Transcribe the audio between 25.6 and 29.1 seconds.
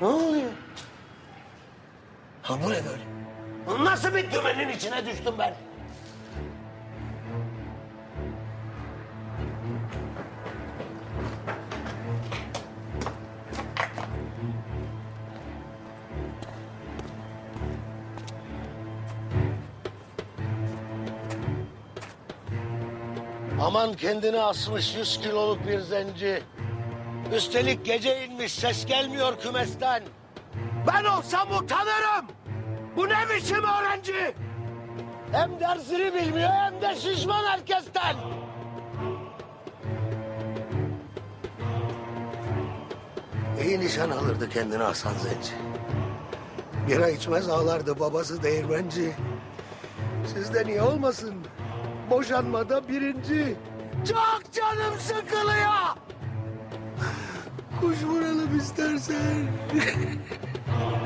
bir zenci. Üstelik gece inmiş ses